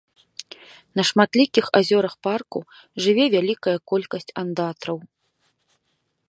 [0.99, 2.59] На шматлікіх азёрах парку
[3.05, 4.97] жыве вялікая колькасць андатраў.